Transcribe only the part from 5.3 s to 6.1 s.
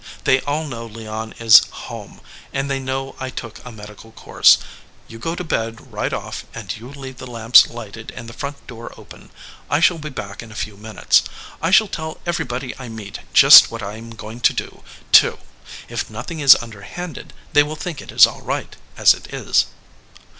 to bed